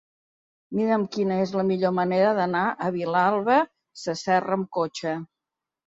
Mira'm 0.79 1.03
quina 1.15 1.37
és 1.43 1.53
la 1.59 1.65
millor 1.73 1.95
manera 1.99 2.33
d'anar 2.41 2.65
a 2.71 2.91
Vilalba 2.99 3.61
Sasserra 4.07 4.61
amb 4.61 4.71
cotxe. 4.85 5.19